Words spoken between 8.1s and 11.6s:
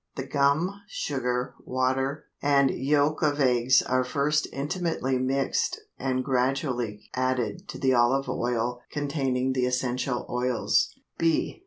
oil containing the essential oils. B.